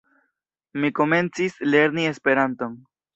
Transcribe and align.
Mi 0.85 0.89
komencis 0.99 1.57
lerni 1.73 2.07
Esperanton. 2.13 2.75